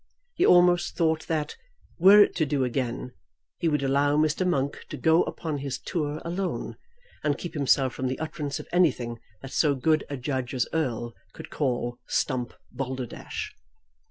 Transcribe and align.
He 0.33 0.47
almost 0.47 0.97
thought 0.97 1.27
that, 1.27 1.55
were 1.99 2.23
it 2.23 2.33
to 2.37 2.45
do 2.47 2.63
again, 2.63 3.11
he 3.59 3.67
would 3.67 3.83
allow 3.83 4.17
Mr. 4.17 4.47
Monk 4.47 4.83
to 4.89 4.97
go 4.97 5.21
upon 5.25 5.59
his 5.59 5.77
tour 5.77 6.19
alone, 6.25 6.75
and 7.23 7.37
keep 7.37 7.53
himself 7.53 7.93
from 7.93 8.07
the 8.07 8.17
utterance 8.17 8.59
of 8.59 8.67
anything 8.71 9.19
that 9.43 9.51
so 9.51 9.75
good 9.75 10.03
a 10.09 10.17
judge 10.17 10.55
as 10.55 10.65
Erle 10.73 11.13
could 11.33 11.51
call 11.51 11.99
stump 12.09 12.55
balderdash. 12.71 13.53